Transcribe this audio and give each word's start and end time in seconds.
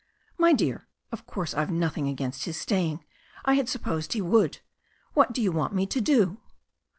*'My 0.35 0.53
dear, 0.53 0.87
of 1.11 1.27
course 1.27 1.53
I've 1.53 1.69
nothing 1.69 2.07
against 2.07 2.45
his 2.45 2.59
staying. 2.59 3.05
I 3.45 3.53
had 3.53 3.69
supposed 3.69 4.13
he 4.13 4.21
would. 4.23 4.57
What 5.13 5.31
do 5.31 5.43
you 5.43 5.51
want 5.51 5.75
me 5.75 5.85
to 5.85 6.01
do?' 6.01 6.39